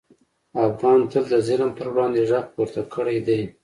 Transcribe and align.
افغان 0.69 0.99
تل 1.11 1.23
د 1.31 1.33
ظلم 1.47 1.69
پر 1.77 1.87
وړاندې 1.93 2.21
غږ 2.31 2.45
پورته 2.53 2.81
کړی 2.93 3.17
دی. 3.27 3.41